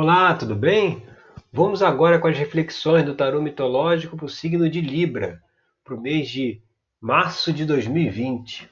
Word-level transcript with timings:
Olá, 0.00 0.32
tudo 0.32 0.54
bem? 0.54 1.04
Vamos 1.52 1.82
agora 1.82 2.20
com 2.20 2.28
as 2.28 2.38
reflexões 2.38 3.04
do 3.04 3.16
tarô 3.16 3.42
mitológico 3.42 4.16
para 4.16 4.26
o 4.26 4.28
signo 4.28 4.70
de 4.70 4.80
Libra, 4.80 5.42
para 5.82 5.92
o 5.92 6.00
mês 6.00 6.28
de 6.28 6.62
março 7.00 7.52
de 7.52 7.64
2020. 7.64 8.70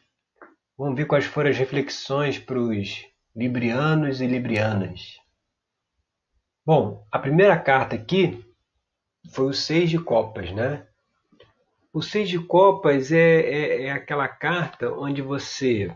Vamos 0.79 0.95
ver 0.95 1.05
quais 1.07 1.25
foram 1.25 1.51
as 1.51 1.59
reflexões 1.59 2.39
para 2.39 2.61
os 2.61 3.05
librianos 3.35 4.21
e 4.21 4.27
librianas. 4.29 5.19
Bom, 6.65 7.05
a 7.11 7.19
primeira 7.19 7.59
carta 7.59 7.97
aqui 7.97 8.47
foi 9.33 9.47
o 9.47 9.53
Seis 9.53 9.91
de 9.91 9.99
Copas, 9.99 10.53
né? 10.53 10.87
O 11.93 12.03
Seis 12.03 12.29
de 12.29 12.39
Copas 12.39 13.11
é, 13.11 13.41
é, 13.41 13.83
é 13.87 13.91
aquela 13.91 14.29
carta 14.29 14.93
onde 14.93 15.23
você 15.23 15.93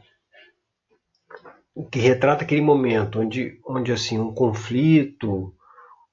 que 1.84 1.98
retrata 1.98 2.44
aquele 2.44 2.60
momento 2.60 3.20
onde, 3.20 3.58
onde 3.66 3.92
assim 3.92 4.18
um 4.18 4.32
conflito, 4.32 5.54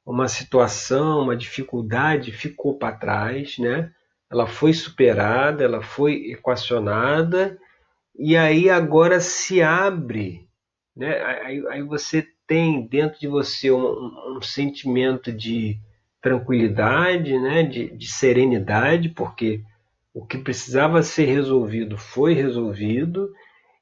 uma 0.05 0.27
situação, 0.27 1.21
uma 1.21 1.35
dificuldade 1.35 2.31
ficou 2.31 2.77
para 2.77 2.95
trás, 2.95 3.57
né? 3.57 3.91
Ela 4.31 4.45
foi 4.45 4.73
superada, 4.73 5.63
ela 5.63 5.81
foi 5.81 6.31
equacionada 6.31 7.57
e 8.17 8.35
aí 8.35 8.69
agora 8.69 9.19
se 9.19 9.61
abre, 9.61 10.47
né? 10.95 11.21
Aí, 11.43 11.67
aí 11.67 11.83
você 11.83 12.25
tem 12.45 12.87
dentro 12.87 13.19
de 13.19 13.27
você 13.27 13.71
um, 13.71 14.37
um 14.37 14.41
sentimento 14.41 15.31
de 15.31 15.77
tranquilidade, 16.21 17.37
né? 17.39 17.63
De, 17.63 17.89
de 17.89 18.07
serenidade, 18.07 19.09
porque 19.09 19.61
o 20.13 20.25
que 20.25 20.37
precisava 20.37 21.03
ser 21.03 21.25
resolvido 21.25 21.97
foi 21.97 22.33
resolvido 22.33 23.29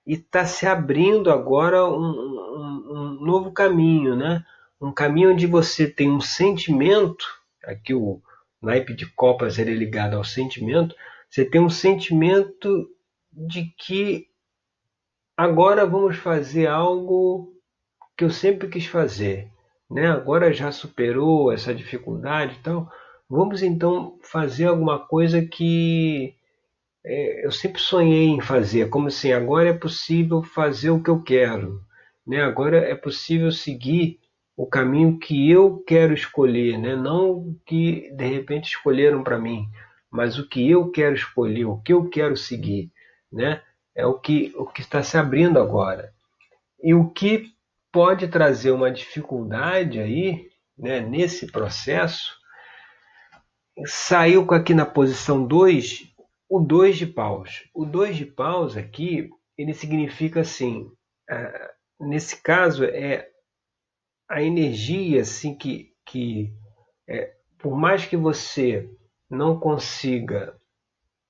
e 0.05 0.14
está 0.14 0.45
se 0.45 0.68
abrindo 0.68 1.32
agora 1.32 1.86
um, 1.86 2.00
um, 2.00 2.88
um, 2.90 3.26
novo 3.26 3.52
caminho, 3.52 4.16
né? 4.16 4.46
Um 4.80 4.91
caminho 4.91 5.32
onde 5.32 5.48
você 5.48 5.88
tem 5.88 6.12
um 6.12 6.22
sentimento, 6.22 7.26
aqui 7.63 7.94
o 7.94 8.22
naipe 8.62 8.94
de 8.94 9.05
copas 9.05 9.57
ele 9.57 9.71
é 9.71 9.76
ligado 9.76 10.16
ao 10.16 10.24
sentimento, 10.24 10.96
você 11.29 11.44
tem 11.44 11.60
um 11.60 11.70
sentimento 11.70 12.88
de 13.32 13.74
que 13.77 14.27
agora 15.35 15.85
vamos 15.85 16.18
fazer 16.18 16.68
algo 16.68 17.54
que 18.16 18.24
eu 18.24 18.29
sempre 18.29 18.70
quis 18.70 18.85
fazer, 18.85 19.49
né? 19.90 20.07
Agora 20.07 20.54
já 20.54 20.72
superou 20.72 21.51
essa 21.51 21.74
dificuldade 21.74 22.55
e 22.55 22.63
tal. 22.63 22.90
Vamos 23.29 23.63
então 23.63 24.18
fazer 24.22 24.68
alguma 24.68 24.99
coisa 24.99 25.41
que 25.46 26.35
eu 27.05 27.51
sempre 27.51 27.79
sonhei 27.79 28.25
em 28.25 28.41
fazer, 28.41 28.89
como 28.89 29.07
assim, 29.07 29.31
agora 29.31 29.70
é 29.70 29.73
possível 29.73 30.41
fazer 30.41 30.89
o 30.89 31.01
que 31.01 31.09
eu 31.09 31.21
quero, 31.21 31.81
né? 32.25 32.41
agora 32.41 32.77
é 32.79 32.95
possível 32.95 33.51
seguir 33.51 34.20
o 34.57 34.65
caminho 34.65 35.20
que 35.20 35.49
eu 35.51 35.83
quero 35.85 36.13
escolher, 36.13 36.79
né? 36.79 36.95
não 36.95 37.31
o 37.31 37.59
que 37.65 38.11
de 38.11 38.26
repente 38.26 38.70
escolheram 38.70 39.23
para 39.23 39.37
mim, 39.37 39.67
mas 40.09 40.39
o 40.39 40.48
que 40.48 40.67
eu 40.67 40.89
quero 40.89 41.13
escolher, 41.13 41.65
o 41.65 41.77
que 41.77 41.93
eu 41.93 42.09
quero 42.09 42.35
seguir, 42.35 42.91
né? 43.31 43.61
é 43.93 44.05
o 44.05 44.20
que, 44.20 44.51
o 44.55 44.65
que 44.65 44.81
está 44.81 45.03
se 45.03 45.17
abrindo 45.17 45.59
agora. 45.59 46.11
E 46.81 46.93
o 46.93 47.09
que 47.09 47.53
pode 47.91 48.27
trazer 48.27 48.71
uma 48.71 48.91
dificuldade 48.91 49.99
aí, 49.99 50.49
né, 50.77 50.99
nesse 50.99 51.48
processo, 51.48 52.35
saiu 53.85 54.45
aqui 54.51 54.73
na 54.73 54.85
posição 54.85 55.45
2 55.45 56.15
o 56.55 56.59
dois 56.61 56.98
de 56.98 57.05
paus. 57.05 57.70
O 57.73 57.85
dois 57.85 58.15
de 58.15 58.25
paus 58.25 58.77
aqui, 58.77 59.29
ele 59.57 59.73
significa 59.73 60.39
assim, 60.39 60.89
é, 61.29 61.71
nesse 61.99 62.41
caso 62.41 62.85
é 62.85 63.29
a 64.29 64.41
energia 64.41 65.19
assim 65.19 65.53
que, 65.53 65.91
que 66.06 66.53
é, 67.09 67.33
por 67.59 67.75
mais 67.78 68.06
que 68.06 68.16
você 68.16 68.89
não 69.29 69.59
consiga, 69.59 70.56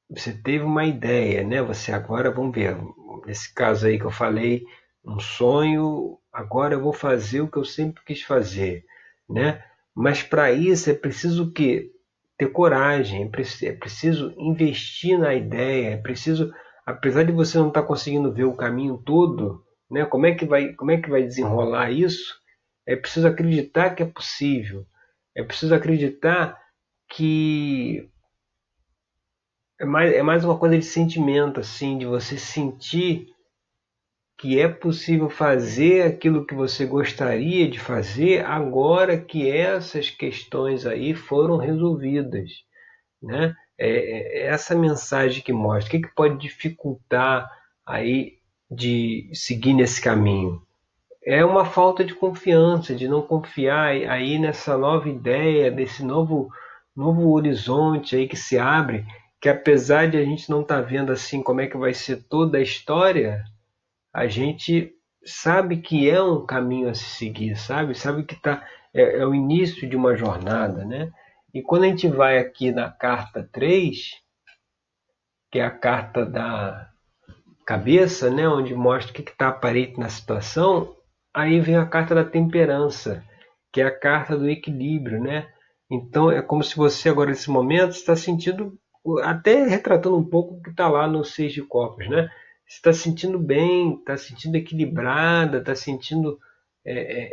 você 0.07 0.31
teve 0.31 0.63
uma 0.63 0.85
ideia, 0.85 1.43
né? 1.43 1.59
Você 1.63 1.91
agora, 1.91 2.30
vamos 2.30 2.53
ver, 2.53 2.77
nesse 3.25 3.52
caso 3.52 3.87
aí 3.87 3.97
que 3.97 4.05
eu 4.05 4.11
falei, 4.11 4.64
um 5.03 5.19
sonho, 5.19 6.19
agora 6.31 6.75
eu 6.75 6.81
vou 6.81 6.93
fazer 6.93 7.41
o 7.41 7.49
que 7.49 7.58
eu 7.58 7.65
sempre 7.65 8.03
quis 8.05 8.21
fazer, 8.21 8.85
né? 9.27 9.64
Mas 9.95 10.21
para 10.21 10.52
isso 10.52 10.87
é 10.91 10.93
preciso 10.93 11.52
que 11.52 11.95
ter 12.37 12.47
coragem, 12.51 13.23
é, 13.23 13.65
é 13.65 13.71
preciso 13.71 14.33
investir 14.37 15.17
na 15.17 15.33
ideia, 15.33 15.91
é 15.91 15.97
preciso, 15.97 16.53
apesar 16.85 17.23
de 17.23 17.31
você 17.31 17.57
não 17.57 17.69
estar 17.69 17.81
tá 17.81 17.87
conseguindo 17.87 18.31
ver 18.31 18.43
o 18.45 18.55
caminho 18.55 18.97
todo, 18.97 19.63
né, 19.89 20.05
como, 20.05 20.25
é 20.25 20.33
que 20.33 20.45
vai, 20.45 20.73
como 20.73 20.91
é 20.91 20.97
que 20.97 21.09
vai 21.09 21.23
desenrolar 21.23 21.91
isso, 21.91 22.35
é 22.85 22.95
preciso 22.95 23.27
acreditar 23.27 23.91
que 23.91 24.03
é 24.03 24.05
possível, 24.05 24.85
é 25.33 25.43
preciso 25.43 25.73
acreditar 25.73 26.59
que 27.09 28.09
é 29.79 29.85
mais, 29.85 30.13
é 30.13 30.21
mais 30.21 30.43
uma 30.43 30.57
coisa 30.57 30.77
de 30.77 30.85
sentimento, 30.85 31.59
assim, 31.59 31.97
de 31.97 32.05
você 32.05 32.37
sentir 32.37 33.34
que 34.37 34.59
é 34.59 34.67
possível 34.67 35.29
fazer 35.29 36.03
aquilo 36.03 36.45
que 36.45 36.53
você 36.53 36.85
gostaria 36.85 37.69
de 37.69 37.79
fazer 37.79 38.45
agora 38.45 39.17
que 39.17 39.49
essas 39.49 40.09
questões 40.09 40.85
aí 40.85 41.13
foram 41.13 41.57
resolvidas, 41.57 42.51
né? 43.21 43.55
É, 43.77 44.43
é 44.43 44.47
essa 44.47 44.75
mensagem 44.75 45.41
que 45.43 45.53
mostra 45.53 45.87
o 45.87 45.91
que, 45.91 46.07
que 46.07 46.15
pode 46.15 46.37
dificultar 46.37 47.49
aí 47.85 48.39
de 48.69 49.29
seguir 49.33 49.73
nesse 49.73 50.01
caminho 50.01 50.65
é 51.25 51.43
uma 51.43 51.65
falta 51.65 52.03
de 52.03 52.13
confiança, 52.13 52.93
de 52.93 53.07
não 53.07 53.21
confiar 53.21 53.87
aí 53.87 54.37
nessa 54.37 54.77
nova 54.77 55.09
ideia, 55.09 55.71
desse 55.71 56.05
novo 56.05 56.49
novo 56.95 57.31
horizonte 57.33 58.15
aí 58.15 58.27
que 58.27 58.37
se 58.37 58.57
abre, 58.57 59.03
que 59.41 59.49
apesar 59.49 60.07
de 60.07 60.17
a 60.17 60.23
gente 60.23 60.49
não 60.49 60.61
estar 60.61 60.81
tá 60.81 60.81
vendo 60.81 61.11
assim 61.11 61.43
como 61.43 61.59
é 61.59 61.67
que 61.67 61.77
vai 61.77 61.93
ser 61.93 62.23
toda 62.29 62.57
a 62.57 62.61
história, 62.61 63.43
a 64.15 64.27
gente 64.27 64.93
sabe 65.26 65.81
que 65.81 66.09
é 66.09 66.23
um 66.23 66.45
caminho 66.45 66.87
a 66.87 66.93
se 66.93 67.03
seguir, 67.03 67.58
sabe? 67.58 67.93
Sabe 67.93 68.23
que 68.23 68.36
tá, 68.36 68.65
é, 68.93 69.20
é 69.20 69.27
o 69.27 69.36
início 69.36 69.89
de 69.89 69.98
uma 69.98 70.15
jornada, 70.15 70.86
né? 70.86 71.11
E 71.53 71.61
quando 71.61 71.83
a 71.83 71.87
gente 71.87 72.08
vai 72.08 72.37
aqui 72.37 72.71
na 72.71 72.89
carta 72.89 73.48
3, 73.52 73.98
que 75.52 75.59
é 75.59 75.65
a 75.65 75.70
carta 75.70 76.26
da 76.26 76.89
cabeça, 77.65 78.30
né, 78.30 78.48
onde 78.48 78.73
mostra 78.73 79.11
o 79.11 79.14
que 79.14 79.30
está 79.30 79.49
aparente 79.49 79.99
na 79.99 80.08
situação, 80.08 80.95
aí 81.33 81.59
vem 81.59 81.76
a 81.76 81.86
carta 81.86 82.15
da 82.15 82.23
temperança, 82.23 83.21
que 83.73 83.82
é 83.82 83.86
a 83.86 83.99
carta 83.99 84.37
do 84.37 84.49
equilíbrio, 84.49 85.21
né? 85.21 85.45
Então 85.92 86.32
é 86.32 86.42
como 86.42 86.64
se 86.64 86.77
você 86.77 87.09
agora 87.09 87.32
nesse 87.32 87.49
momento 87.49 87.92
está 87.92 88.15
sentindo, 88.15 88.80
até 89.23 89.65
retratando 89.65 90.17
um 90.17 90.23
pouco 90.23 90.55
o 90.55 90.61
que 90.61 90.70
está 90.70 90.87
lá 90.87 91.05
no 91.05 91.26
seis 91.26 91.52
de 91.52 91.61
copas, 91.61 92.08
né? 92.08 92.30
Está 92.67 92.92
sentindo 92.92 93.37
bem, 93.37 93.95
está 93.95 94.17
sentindo 94.17 94.55
equilibrada, 94.55 95.59
está 95.59 95.76
sentindo 95.76 96.39
é, 96.83 96.93
é, 96.93 97.30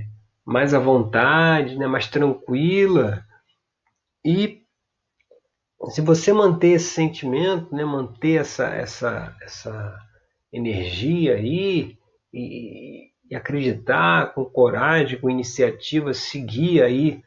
é, 0.00 0.06
mais 0.44 0.74
à 0.74 0.78
vontade, 0.78 1.76
né, 1.76 1.86
mais 1.86 2.08
tranquila. 2.08 3.24
E 4.24 4.62
se 5.90 6.00
você 6.00 6.32
manter 6.32 6.72
esse 6.72 6.90
sentimento, 6.90 7.74
né, 7.74 7.84
manter 7.84 8.40
essa, 8.40 8.68
essa, 8.68 9.36
essa 9.42 9.98
energia 10.52 11.34
aí 11.34 11.98
e, 12.32 13.10
e 13.30 13.34
acreditar 13.34 14.32
com 14.34 14.44
coragem, 14.44 15.18
com 15.18 15.30
iniciativa, 15.30 16.14
seguir 16.14 16.82
aí 16.82 17.22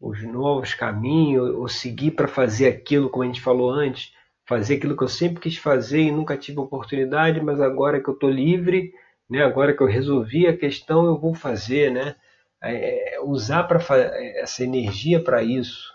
os 0.00 0.22
novos 0.22 0.72
caminhos, 0.72 1.50
ou 1.50 1.68
seguir 1.68 2.12
para 2.12 2.26
fazer 2.26 2.68
aquilo, 2.68 3.10
como 3.10 3.22
a 3.22 3.26
gente 3.26 3.40
falou 3.40 3.70
antes, 3.70 4.14
fazer 4.50 4.78
aquilo 4.78 4.96
que 4.96 5.04
eu 5.04 5.08
sempre 5.08 5.40
quis 5.40 5.56
fazer 5.56 6.00
e 6.00 6.10
nunca 6.10 6.36
tive 6.36 6.58
oportunidade, 6.58 7.40
mas 7.40 7.60
agora 7.60 8.02
que 8.02 8.10
eu 8.10 8.14
estou 8.14 8.28
livre, 8.28 8.92
né, 9.30 9.44
agora 9.44 9.72
que 9.72 9.80
eu 9.80 9.86
resolvi 9.86 10.48
a 10.48 10.56
questão, 10.56 11.06
eu 11.06 11.16
vou 11.16 11.32
fazer, 11.36 11.92
né? 11.92 12.16
É, 12.60 13.14
é 13.14 13.20
usar 13.20 13.62
pra, 13.62 13.78
essa 14.40 14.64
energia 14.64 15.22
para 15.22 15.40
isso. 15.40 15.94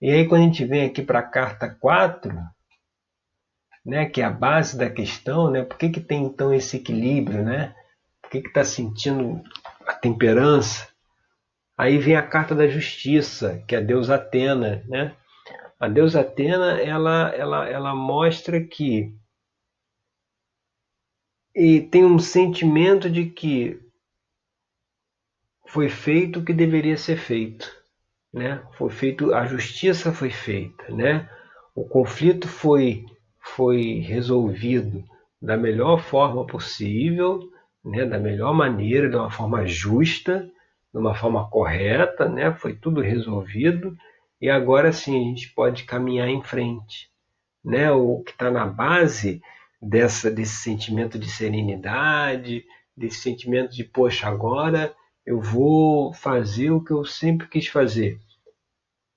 E 0.00 0.08
aí 0.08 0.28
quando 0.28 0.42
a 0.42 0.44
gente 0.44 0.64
vem 0.64 0.86
aqui 0.86 1.02
para 1.02 1.18
a 1.18 1.22
carta 1.24 1.68
4, 1.68 2.32
né, 3.84 4.06
que 4.06 4.22
é 4.22 4.24
a 4.24 4.30
base 4.30 4.78
da 4.78 4.88
questão, 4.88 5.50
né, 5.50 5.64
por 5.64 5.76
que, 5.76 5.88
que 5.90 6.00
tem 6.00 6.22
então 6.22 6.54
esse 6.54 6.76
equilíbrio, 6.76 7.42
né? 7.42 7.74
Por 8.22 8.30
que 8.30 8.38
está 8.38 8.64
sentindo 8.64 9.42
a 9.84 9.94
temperança? 9.94 10.86
Aí 11.76 11.98
vem 11.98 12.14
a 12.14 12.22
carta 12.22 12.54
da 12.54 12.68
justiça, 12.68 13.64
que 13.66 13.74
é 13.74 13.78
a 13.78 13.82
deusa 13.82 14.14
Atena, 14.14 14.84
né? 14.86 15.12
A 15.84 15.88
deusa 15.88 16.22
Atena, 16.22 16.80
ela, 16.80 17.28
ela, 17.34 17.68
ela 17.68 17.94
mostra 17.94 18.58
que 18.58 19.14
e 21.54 21.82
tem 21.82 22.06
um 22.06 22.18
sentimento 22.18 23.10
de 23.10 23.26
que 23.26 23.78
foi 25.66 25.90
feito 25.90 26.40
o 26.40 26.44
que 26.44 26.54
deveria 26.54 26.96
ser 26.96 27.18
feito, 27.18 27.70
né? 28.32 28.66
Foi 28.78 28.88
feito, 28.88 29.34
a 29.34 29.44
justiça 29.44 30.10
foi 30.10 30.30
feita, 30.30 30.90
né? 30.90 31.28
O 31.74 31.86
conflito 31.86 32.48
foi 32.48 33.04
foi 33.38 33.98
resolvido 33.98 35.04
da 35.40 35.54
melhor 35.54 35.98
forma 36.00 36.46
possível, 36.46 37.40
né? 37.84 38.06
Da 38.06 38.18
melhor 38.18 38.54
maneira, 38.54 39.10
de 39.10 39.16
uma 39.16 39.30
forma 39.30 39.66
justa, 39.66 40.50
de 40.90 40.98
uma 40.98 41.14
forma 41.14 41.46
correta, 41.50 42.26
né? 42.26 42.54
Foi 42.54 42.74
tudo 42.74 43.02
resolvido 43.02 43.94
e 44.44 44.50
agora 44.50 44.92
sim 44.92 45.18
a 45.18 45.24
gente 45.24 45.48
pode 45.54 45.84
caminhar 45.84 46.28
em 46.28 46.42
frente, 46.42 47.08
né? 47.64 47.90
O 47.90 48.22
que 48.22 48.32
está 48.32 48.50
na 48.50 48.66
base 48.66 49.40
dessa 49.80 50.30
desse 50.30 50.56
sentimento 50.56 51.18
de 51.18 51.30
serenidade, 51.30 52.62
desse 52.94 53.20
sentimento 53.20 53.74
de 53.74 53.84
poxa 53.84 54.28
agora 54.28 54.94
eu 55.24 55.40
vou 55.40 56.12
fazer 56.12 56.70
o 56.72 56.84
que 56.84 56.90
eu 56.90 57.06
sempre 57.06 57.48
quis 57.48 57.68
fazer. 57.68 58.20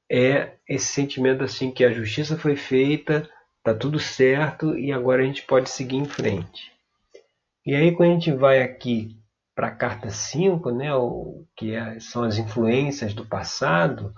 É 0.09 0.53
esse 0.65 0.93
sentimento 0.93 1.43
assim 1.43 1.71
que 1.71 1.83
a 1.83 1.91
justiça 1.91 2.37
foi 2.37 2.55
feita, 2.55 3.29
tá 3.61 3.73
tudo 3.73 3.99
certo 3.99 4.77
e 4.77 4.93
agora 4.93 5.23
a 5.23 5.25
gente 5.25 5.43
pode 5.43 5.69
seguir 5.69 5.97
em 5.97 6.05
frente. 6.05 6.71
E 7.65 7.75
aí 7.75 7.91
quando 7.91 8.11
a 8.11 8.13
gente 8.13 8.31
vai 8.31 8.61
aqui 8.61 9.19
para 9.53 9.67
a 9.67 9.75
carta 9.75 10.09
5, 10.09 10.71
né, 10.71 10.95
o, 10.95 11.43
que 11.53 11.75
é, 11.75 11.99
são 11.99 12.23
as 12.23 12.37
influências 12.37 13.13
do 13.13 13.25
passado, 13.25 14.15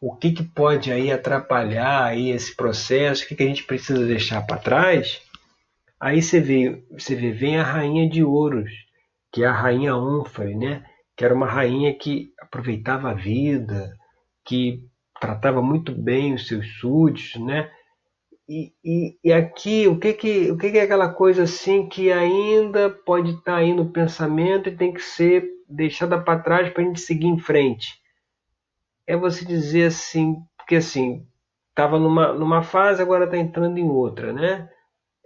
o 0.00 0.14
que, 0.14 0.32
que 0.32 0.44
pode 0.44 0.92
aí 0.92 1.10
atrapalhar 1.10 2.04
aí 2.04 2.30
esse 2.30 2.54
processo, 2.54 3.24
o 3.24 3.28
que, 3.28 3.34
que 3.34 3.42
a 3.42 3.46
gente 3.46 3.64
precisa 3.64 4.06
deixar 4.06 4.46
para 4.46 4.58
trás, 4.58 5.22
aí 5.98 6.22
você 6.22 6.40
vê, 6.40 6.84
você 6.90 7.14
vê, 7.14 7.32
vem 7.32 7.58
a 7.58 7.62
rainha 7.62 8.08
de 8.08 8.22
ouros, 8.22 8.70
que 9.32 9.42
é 9.42 9.46
a 9.46 9.52
rainha 9.52 9.96
Ônfale, 9.96 10.54
né, 10.54 10.84
que 11.16 11.24
era 11.24 11.34
uma 11.34 11.46
rainha 11.46 11.94
que 11.94 12.32
aproveitava 12.38 13.10
a 13.10 13.14
vida, 13.14 13.96
que 14.44 14.84
tratava 15.20 15.62
muito 15.62 15.92
bem 15.92 16.34
os 16.34 16.46
seus 16.46 16.78
súditos, 16.78 17.40
né, 17.40 17.70
e, 18.48 18.72
e, 18.84 19.18
e, 19.24 19.32
aqui, 19.32 19.88
o 19.88 19.98
que 19.98 20.12
que, 20.12 20.52
o 20.52 20.56
que 20.56 20.70
que 20.70 20.78
é 20.78 20.82
aquela 20.82 21.08
coisa 21.08 21.42
assim 21.42 21.88
que 21.88 22.12
ainda 22.12 22.88
pode 22.88 23.30
estar 23.30 23.42
tá 23.42 23.56
aí 23.56 23.74
no 23.74 23.90
pensamento 23.90 24.68
e 24.68 24.76
tem 24.76 24.92
que 24.92 25.02
ser 25.02 25.44
deixada 25.68 26.16
para 26.16 26.38
trás 26.38 26.68
para 26.70 26.84
a 26.84 26.86
gente 26.86 27.00
seguir 27.00 27.26
em 27.26 27.40
frente? 27.40 28.00
É 29.06 29.16
você 29.16 29.44
dizer 29.44 29.86
assim, 29.86 30.36
porque 30.56 30.76
assim, 30.76 31.26
estava 31.70 31.98
numa, 31.98 32.32
numa 32.32 32.62
fase, 32.62 33.00
agora 33.00 33.24
está 33.24 33.36
entrando 33.36 33.78
em 33.78 33.88
outra, 33.88 34.32
né? 34.32 34.68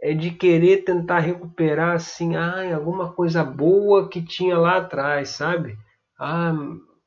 É 0.03 0.15
de 0.15 0.31
querer 0.31 0.85
tentar 0.85 1.21
recuperar 1.21 1.94
assim, 1.94 2.37
ah, 2.37 2.75
alguma 2.75 3.12
coisa 3.12 3.44
boa 3.44 4.09
que 4.09 4.23
tinha 4.23 4.59
lá 4.59 4.79
atrás, 4.79 5.31
sabe? 5.31 5.79
Ah, 6.19 6.55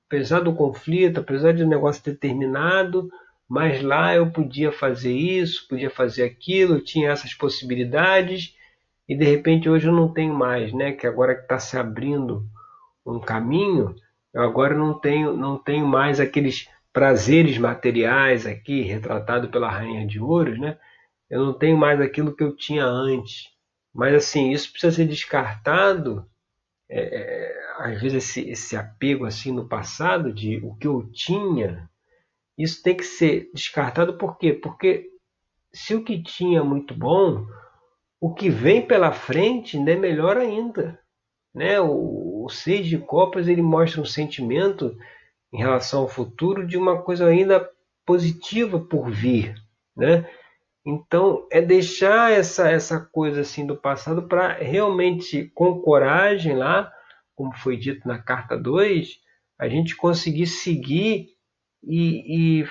apesar 0.08 0.42
do 0.42 0.54
conflito, 0.54 1.20
apesar 1.20 1.54
de 1.54 1.66
negócio 1.66 2.04
determinado, 2.04 3.10
mas 3.50 3.82
lá 3.82 4.16
eu 4.16 4.32
podia 4.32 4.72
fazer 4.72 5.14
isso, 5.14 5.68
podia 5.68 5.90
fazer 5.90 6.24
aquilo, 6.24 6.82
tinha 6.82 7.12
essas 7.12 7.34
possibilidades 7.34 8.56
e 9.08 9.16
de 9.16 9.26
repente 9.26 9.70
hoje 9.70 9.88
eu 9.88 9.94
não 9.94 10.12
tenho 10.12 10.34
mais, 10.34 10.74
né? 10.74 10.92
Que 10.92 11.06
agora 11.06 11.36
que 11.36 11.42
está 11.42 11.60
se 11.60 11.78
abrindo 11.78 12.46
um 13.06 13.20
caminho, 13.20 13.96
eu 14.34 14.42
agora 14.42 14.76
não 14.76 14.94
tenho, 15.00 15.36
não 15.36 15.58
tenho 15.58 15.88
mais 15.88 16.20
aqueles 16.20 16.70
prazeres 16.92 17.58
materiais 17.58 18.46
aqui 18.46 18.82
retratado 18.82 19.50
pela 19.50 19.70
rainha 19.70 20.06
de 20.06 20.20
ouros, 20.20 20.60
né? 20.60 20.78
Eu 21.30 21.46
não 21.46 21.54
tenho 21.54 21.78
mais 21.78 22.00
aquilo 22.00 22.36
que 22.36 22.44
eu 22.44 22.56
tinha 22.56 22.86
antes. 22.86 23.50
Mas 23.94 24.14
assim, 24.16 24.52
isso 24.52 24.72
precisa 24.72 24.96
ser 24.96 25.06
descartado. 25.06 26.28
É, 26.90 27.02
é 27.02 27.64
às 27.80 28.02
vezes 28.02 28.24
esse, 28.24 28.50
esse 28.50 28.76
apego 28.76 29.26
assim 29.26 29.52
no 29.52 29.68
passado 29.68 30.32
de 30.32 30.58
o 30.64 30.76
que 30.76 30.88
eu 30.88 31.10
tinha 31.12 31.90
isso 32.58 32.84
tem 32.84 32.96
que 32.96 33.04
ser 33.04 33.50
descartado 33.54 34.18
por 34.18 34.38
quê? 34.38 34.54
Porque 34.54 35.10
se 35.74 35.96
o 35.96 36.04
que 36.04 36.22
tinha 36.22 36.60
é 36.60 36.64
muito 36.64 36.94
bom, 36.94 37.46
o 38.20 38.34
que 38.34 38.50
vem 38.50 38.86
pela 38.86 39.12
frente 39.12 39.78
ainda 39.78 39.92
é 39.92 39.96
melhor 39.96 40.38
ainda. 40.38 41.00
Né? 41.54 41.80
O, 41.80 41.88
o 42.44 42.50
Seis 42.50 42.88
de 42.88 42.98
Copas 42.98 43.48
ele 43.48 43.62
mostra 43.62 44.02
um 44.02 44.06
sentimento 44.06 44.98
em 45.52 45.58
relação 45.58 46.02
ao 46.02 46.10
futuro 46.10 46.66
de 46.68 46.78
uma 46.78 47.02
coisa 47.02 47.28
ainda 47.28 47.70
positiva 48.06 48.80
por 48.80 49.10
vir. 49.10 49.56
Né? 49.96 50.28
Então, 50.86 51.48
é 51.50 51.62
deixar 51.62 52.32
essa, 52.32 52.70
essa 52.70 53.00
coisa 53.00 53.42
assim 53.42 53.66
do 53.66 53.78
passado 53.78 54.28
para 54.28 54.56
realmente, 54.56 55.52
com 55.56 55.80
coragem 55.80 56.56
lá, 56.56 56.92
como 57.36 57.56
foi 57.56 57.78
dito 57.78 58.06
na 58.08 58.20
carta 58.20 58.58
2, 58.58 59.20
a 59.58 59.70
gente 59.70 59.96
conseguir 59.96 60.48
seguir 60.48 61.30
e, 61.82 62.62
e 62.62 62.68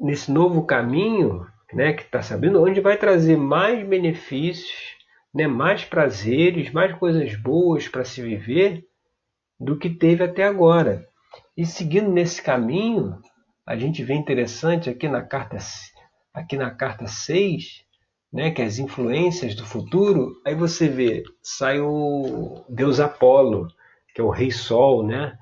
nesse 0.00 0.32
novo 0.32 0.64
caminho 0.64 1.46
né, 1.72 1.92
que 1.92 2.02
está 2.02 2.22
sabendo, 2.22 2.62
onde 2.62 2.80
vai 2.80 2.96
trazer 2.96 3.36
mais 3.36 3.86
benefícios, 3.86 4.93
né, 5.34 5.46
mais 5.46 5.84
prazeres, 5.84 6.70
mais 6.70 6.96
coisas 6.96 7.34
boas 7.36 7.88
para 7.88 8.04
se 8.04 8.22
viver 8.22 8.86
do 9.58 9.76
que 9.78 9.90
teve 9.90 10.22
até 10.22 10.44
agora. 10.44 11.06
E 11.56 11.66
seguindo 11.66 12.10
nesse 12.10 12.40
caminho, 12.40 13.18
a 13.66 13.76
gente 13.76 14.04
vê 14.04 14.14
interessante 14.14 14.88
aqui 14.88 15.08
na 15.08 15.22
carta 15.22 15.58
aqui 16.32 16.56
na 16.56 16.70
carta 16.70 17.06
6, 17.06 17.84
né, 18.32 18.50
que 18.50 18.60
é 18.60 18.64
as 18.64 18.78
influências 18.78 19.54
do 19.54 19.64
futuro, 19.64 20.40
aí 20.44 20.54
você 20.54 20.88
vê, 20.88 21.22
sai 21.40 21.80
o 21.80 22.64
deus 22.68 22.98
Apolo, 22.98 23.68
que 24.12 24.20
é 24.20 24.24
o 24.24 24.30
rei 24.30 24.50
Sol, 24.50 25.06
né? 25.06 25.38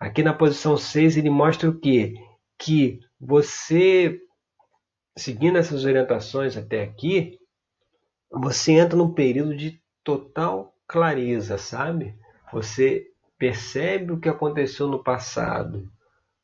Aqui 0.00 0.22
na 0.22 0.32
posição 0.32 0.76
6 0.76 1.18
ele 1.18 1.28
mostra 1.28 1.68
o 1.68 1.78
quê? 1.78 2.14
Que 2.58 2.98
você, 3.20 4.18
seguindo 5.16 5.58
essas 5.58 5.84
orientações 5.84 6.56
até 6.56 6.82
aqui, 6.82 7.38
você 8.32 8.72
entra 8.72 8.96
num 8.96 9.12
período 9.12 9.56
de 9.56 9.80
total 10.02 10.74
clareza, 10.86 11.58
sabe? 11.58 12.14
Você 12.52 13.06
percebe 13.38 14.12
o 14.12 14.20
que 14.20 14.28
aconteceu 14.28 14.88
no 14.88 15.02
passado, 15.02 15.88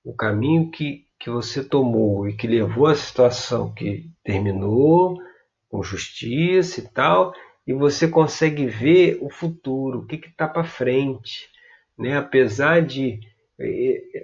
o 0.05 0.15
caminho 0.15 0.71
que, 0.71 1.07
que 1.19 1.31
você 1.31 1.63
tomou 1.65 2.29
e 2.29 2.35
que 2.35 2.47
levou 2.47 2.87
à 2.87 2.95
situação 2.95 3.73
que 3.73 4.11
terminou 4.25 5.19
com 5.69 5.83
justiça 5.83 6.81
e 6.81 6.89
tal, 6.89 7.33
e 7.67 7.73
você 7.73 8.09
consegue 8.09 8.67
ver 8.67 9.19
o 9.21 9.29
futuro, 9.29 10.01
o 10.01 10.07
que 10.07 10.17
está 10.17 10.49
para 10.49 10.65
frente. 10.65 11.49
Né? 11.99 12.17
Apesar 12.17 12.81
de 12.81 13.21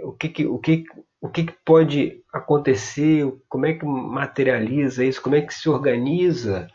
o 0.02 0.12
que, 0.12 0.46
o 0.46 0.58
que, 0.58 0.84
o 1.20 1.28
que 1.28 1.52
pode 1.64 2.22
acontecer, 2.32 3.30
como 3.48 3.66
é 3.66 3.74
que 3.74 3.84
materializa 3.84 5.04
isso, 5.04 5.20
como 5.20 5.36
é 5.36 5.42
que 5.42 5.52
se 5.52 5.68
organiza 5.68 6.68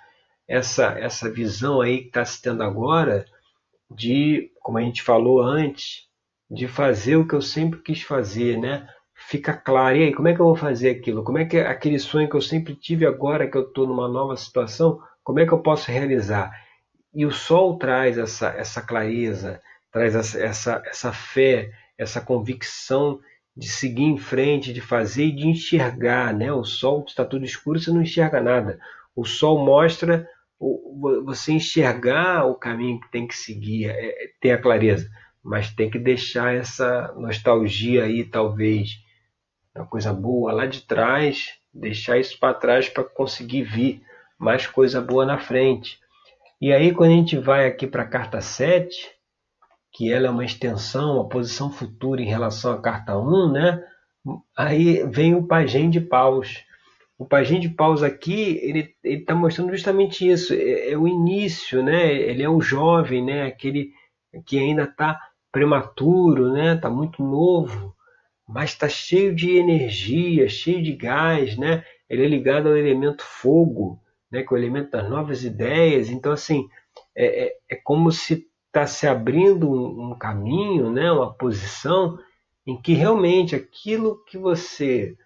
essa, 0.49 0.97
essa 0.99 1.29
visão 1.29 1.79
aí 1.79 1.99
que 1.99 2.07
está 2.07 2.25
se 2.25 2.41
tendo 2.41 2.63
agora 2.63 3.23
de, 3.89 4.51
como 4.61 4.79
a 4.79 4.81
gente 4.81 5.03
falou 5.03 5.41
antes, 5.41 6.07
de 6.49 6.67
fazer 6.67 7.17
o 7.17 7.27
que 7.27 7.35
eu 7.35 7.41
sempre 7.41 7.79
quis 7.81 8.01
fazer, 8.01 8.57
né? 8.57 8.87
Fica 9.13 9.53
claro, 9.53 9.97
e 9.97 10.03
aí, 10.05 10.13
como 10.13 10.27
é 10.27 10.33
que 10.33 10.39
eu 10.39 10.45
vou 10.45 10.55
fazer 10.55 10.89
aquilo? 10.89 11.23
Como 11.23 11.37
é 11.37 11.45
que 11.45 11.59
aquele 11.59 11.99
sonho 11.99 12.27
que 12.27 12.35
eu 12.35 12.41
sempre 12.41 12.75
tive 12.75 13.05
agora 13.05 13.47
que 13.47 13.55
eu 13.55 13.67
estou 13.67 13.85
numa 13.85 14.07
nova 14.07 14.35
situação, 14.35 14.99
como 15.23 15.39
é 15.39 15.45
que 15.45 15.51
eu 15.51 15.59
posso 15.59 15.91
realizar? 15.91 16.51
E 17.13 17.25
o 17.25 17.31
sol 17.31 17.77
traz 17.77 18.17
essa, 18.17 18.49
essa 18.49 18.81
clareza, 18.81 19.61
traz 19.91 20.15
essa, 20.15 20.39
essa, 20.39 20.83
essa 20.85 21.13
fé, 21.13 21.71
essa 21.97 22.21
convicção 22.21 23.19
de 23.55 23.67
seguir 23.67 24.05
em 24.05 24.17
frente, 24.17 24.73
de 24.73 24.81
fazer 24.81 25.25
e 25.25 25.35
de 25.35 25.47
enxergar, 25.47 26.33
né? 26.33 26.51
O 26.51 26.63
sol 26.63 27.03
está 27.07 27.23
tudo 27.23 27.45
escuro, 27.45 27.79
você 27.79 27.91
não 27.91 28.01
enxerga 28.01 28.41
nada. 28.41 28.79
O 29.15 29.25
sol 29.25 29.63
mostra 29.63 30.27
você 30.59 31.53
enxergar 31.53 32.45
o 32.45 32.55
caminho 32.55 32.99
que 32.99 33.09
tem 33.11 33.25
que 33.25 33.35
seguir, 33.35 33.85
é, 33.85 34.25
é, 34.25 34.31
ter 34.41 34.51
a 34.51 34.61
clareza, 34.61 35.09
mas 35.43 35.69
tem 35.69 35.89
que 35.89 35.97
deixar 35.97 36.53
essa 36.53 37.13
nostalgia 37.17 38.03
aí, 38.03 38.25
talvez, 38.25 38.99
uma 39.73 39.85
coisa 39.85 40.11
boa 40.11 40.51
lá 40.51 40.65
de 40.65 40.81
trás, 40.81 41.53
deixar 41.73 42.17
isso 42.17 42.37
para 42.37 42.53
trás 42.53 42.89
para 42.89 43.03
conseguir 43.03 43.63
vir 43.63 44.01
mais 44.37 44.67
coisa 44.67 44.99
boa 44.99 45.25
na 45.25 45.37
frente. 45.37 45.99
E 46.61 46.73
aí, 46.73 46.93
quando 46.93 47.11
a 47.11 47.15
gente 47.15 47.37
vai 47.37 47.65
aqui 47.65 47.87
para 47.87 48.03
a 48.03 48.07
carta 48.07 48.41
7, 48.41 49.09
que 49.93 50.11
ela 50.11 50.27
é 50.27 50.29
uma 50.29 50.45
extensão, 50.45 51.15
uma 51.15 51.29
posição 51.29 51.71
futura 51.71 52.21
em 52.21 52.27
relação 52.27 52.73
à 52.73 52.81
carta 52.81 53.17
1, 53.17 53.51
né? 53.51 53.83
Aí 54.55 55.03
vem 55.05 55.35
o 55.35 55.47
pajem 55.47 55.89
de 55.89 56.01
paus. 56.01 56.63
O 57.19 57.25
pajem 57.25 57.59
de 57.59 57.67
paus 57.67 58.01
aqui, 58.01 58.57
ele 58.63 58.95
está 59.03 59.35
mostrando 59.35 59.71
justamente 59.71 60.25
isso. 60.25 60.53
É, 60.53 60.91
é, 60.91 60.97
o 60.97 61.05
início, 61.05 61.83
né? 61.83 62.13
Ele 62.13 62.41
é 62.41 62.49
o 62.49 62.61
jovem, 62.61 63.23
né? 63.23 63.43
Aquele 63.43 63.91
que 64.45 64.57
ainda 64.57 64.83
está 64.83 65.19
prematuro, 65.51 66.53
né? 66.53 66.75
Está 66.75 66.89
muito 66.89 67.21
novo, 67.21 67.93
mas 68.47 68.69
está 68.69 68.87
cheio 68.87 69.35
de 69.35 69.57
energia, 69.57 70.47
cheio 70.47 70.81
de 70.81 70.93
gás, 70.93 71.57
né? 71.57 71.83
Ele 72.09 72.23
é 72.23 72.27
ligado 72.27 72.69
ao 72.69 72.77
elemento 72.77 73.23
fogo, 73.23 73.99
né? 74.31 74.41
Que 74.41 74.53
é 74.53 74.55
o 74.55 74.57
elemento 74.57 74.91
das 74.91 75.09
novas 75.09 75.43
ideias. 75.43 76.09
Então, 76.09 76.31
assim, 76.31 76.69
é, 77.13 77.47
é, 77.47 77.53
é 77.71 77.75
como 77.75 78.13
se 78.13 78.47
está 78.67 78.87
se 78.87 79.05
abrindo 79.05 79.69
um, 79.69 80.11
um 80.11 80.17
caminho, 80.17 80.89
né, 80.89 81.11
uma 81.11 81.33
posição 81.33 82.17
em 82.65 82.79
que 82.79 82.93
realmente 82.93 83.55
aquilo 83.55 84.23
que 84.25 84.37
você 84.37 85.17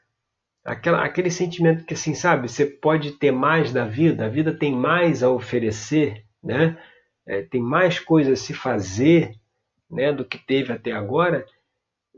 aquela, 0.64 1.04
aquele 1.04 1.32
sentimento 1.32 1.86
que 1.86 1.94
assim 1.94 2.14
sabe 2.14 2.50
você 2.50 2.66
pode 2.66 3.14
ter 3.14 3.32
mais 3.32 3.74
da 3.74 3.86
vida 3.86 4.26
a 4.26 4.30
vida 4.30 4.54
tem 4.54 4.74
mais 4.74 5.24
a 5.24 5.30
oferecer 5.30 6.24
né 6.44 6.78
é, 7.26 7.42
tem 7.42 7.62
mais 7.62 8.00
coisas 8.00 8.40
a 8.40 8.44
se 8.44 8.54
fazer 8.54 9.32
né 9.90 10.12
do 10.12 10.26
que 10.26 10.38
teve 10.38 10.72
até 10.72 10.92
agora 10.92 11.46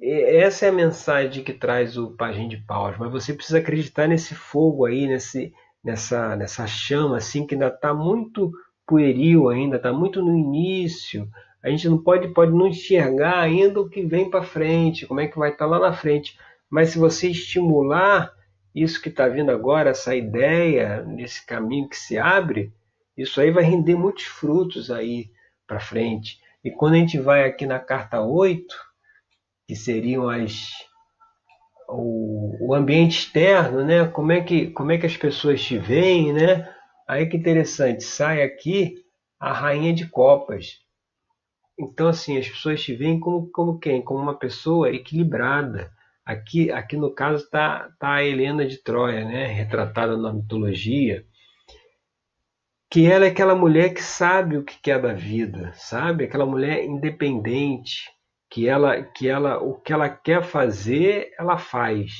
essa 0.01 0.65
é 0.65 0.69
a 0.69 0.73
mensagem 0.73 1.43
que 1.43 1.53
traz 1.53 1.97
o 1.97 2.11
Pajem 2.11 2.49
de 2.49 2.57
Paus, 2.57 2.97
mas 2.97 3.11
você 3.11 3.33
precisa 3.33 3.59
acreditar 3.59 4.07
nesse 4.07 4.35
fogo 4.35 4.85
aí, 4.85 5.07
nesse, 5.07 5.53
nessa, 5.83 6.35
nessa 6.35 6.67
chama 6.67 7.17
assim 7.17 7.47
que 7.47 7.55
ainda 7.55 7.67
está 7.67 7.93
muito 7.93 8.51
pueril 8.85 9.49
ainda, 9.49 9.77
está 9.77 9.93
muito 9.93 10.21
no 10.21 10.37
início. 10.37 11.29
A 11.63 11.69
gente 11.69 11.87
não 11.87 11.97
pode, 11.97 12.27
pode 12.29 12.51
não 12.51 12.67
enxergar 12.67 13.39
ainda 13.39 13.79
o 13.79 13.89
que 13.89 14.05
vem 14.05 14.29
para 14.29 14.43
frente, 14.43 15.07
como 15.07 15.21
é 15.21 15.27
que 15.27 15.39
vai 15.39 15.51
estar 15.51 15.65
tá 15.65 15.71
lá 15.71 15.79
na 15.79 15.93
frente. 15.93 16.37
Mas 16.69 16.89
se 16.89 16.99
você 16.99 17.29
estimular 17.29 18.31
isso 18.75 19.01
que 19.01 19.07
está 19.07 19.27
vindo 19.27 19.51
agora, 19.51 19.91
essa 19.91 20.13
ideia, 20.13 21.01
nesse 21.03 21.45
caminho 21.45 21.87
que 21.87 21.95
se 21.95 22.17
abre, 22.17 22.73
isso 23.17 23.39
aí 23.39 23.49
vai 23.49 23.63
render 23.63 23.95
muitos 23.95 24.25
frutos 24.25 24.91
aí 24.91 25.31
para 25.65 25.79
frente. 25.79 26.39
E 26.63 26.69
quando 26.69 26.95
a 26.95 26.97
gente 26.97 27.17
vai 27.17 27.45
aqui 27.45 27.65
na 27.65 27.79
carta 27.79 28.21
8, 28.21 28.75
que 29.65 29.75
seriam 29.75 30.27
as 30.27 30.69
o, 31.87 32.69
o 32.69 32.73
ambiente 32.73 33.19
externo, 33.19 33.83
né? 33.85 34.07
Como 34.07 34.31
é 34.31 34.41
que 34.41 34.71
como 34.71 34.91
é 34.91 34.97
que 34.97 35.05
as 35.05 35.15
pessoas 35.15 35.61
te 35.61 35.77
veem, 35.77 36.33
né? 36.33 36.67
Aí 37.07 37.27
que 37.27 37.37
interessante, 37.37 38.03
sai 38.03 38.41
aqui 38.41 38.95
a 39.39 39.53
rainha 39.53 39.93
de 39.93 40.07
copas. 40.07 40.79
Então 41.79 42.07
assim, 42.07 42.37
as 42.37 42.47
pessoas 42.49 42.81
te 42.81 42.95
veem 42.95 43.19
como 43.19 43.49
como 43.51 43.79
quem? 43.79 44.01
Como 44.01 44.19
uma 44.19 44.37
pessoa 44.37 44.89
equilibrada. 44.89 45.91
Aqui 46.25 46.71
aqui 46.71 46.97
no 46.97 47.13
caso 47.13 47.43
está 47.43 47.89
tá 47.99 48.15
a 48.15 48.23
Helena 48.23 48.65
de 48.65 48.77
Troia, 48.83 49.23
né? 49.25 49.45
Retratada 49.47 50.17
na 50.17 50.33
mitologia 50.33 51.25
que 52.95 53.05
ela 53.05 53.25
é 53.25 53.27
aquela 53.27 53.53
mulher 53.53 53.93
que 53.93 54.01
sabe 54.01 54.57
o 54.57 54.63
que 54.63 54.89
é 54.89 54.97
da 54.97 55.11
vida, 55.11 55.73
sabe? 55.73 56.23
Aquela 56.23 56.45
mulher 56.45 56.85
independente, 56.85 58.09
que 58.49 58.69
ela, 58.69 59.03
que 59.03 59.27
ela, 59.27 59.61
o 59.61 59.73
que 59.73 59.91
ela 59.91 60.07
quer 60.07 60.41
fazer, 60.41 61.33
ela 61.37 61.57
faz. 61.57 62.13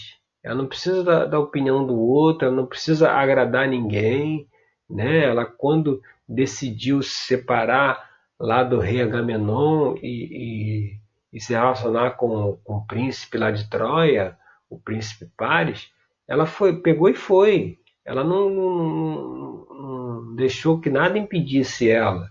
Ela 0.43 0.55
não 0.55 0.67
precisa 0.67 1.01
da, 1.01 1.25
da 1.25 1.39
opinião 1.39 1.87
do 1.87 1.97
outro, 1.97 2.47
ela 2.47 2.55
não 2.57 2.65
precisa 2.65 3.09
agradar 3.09 3.69
ninguém, 3.69 4.47
né? 4.89 5.23
Ela 5.23 5.45
quando 5.45 6.01
decidiu 6.27 7.01
se 7.01 7.25
separar 7.25 8.09
lá 8.37 8.61
do 8.61 8.77
rei 8.77 9.01
Agamenon 9.01 9.95
e, 10.01 10.89
e, 10.89 10.99
e 11.35 11.41
se 11.41 11.51
relacionar 11.51 12.11
com, 12.11 12.57
com 12.63 12.77
o 12.77 12.87
príncipe 12.87 13.37
lá 13.37 13.51
de 13.51 13.69
Troia, 13.69 14.37
o 14.69 14.79
príncipe 14.79 15.29
Paris, 15.35 15.91
ela 16.25 16.45
foi, 16.45 16.81
pegou 16.81 17.09
e 17.09 17.13
foi. 17.13 17.77
Ela 18.05 18.23
não, 18.23 18.49
não, 18.49 19.65
não 19.69 20.35
deixou 20.35 20.79
que 20.79 20.89
nada 20.89 21.19
impedisse 21.19 21.89
ela. 21.89 22.29